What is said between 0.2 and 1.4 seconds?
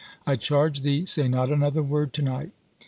I charge thee, say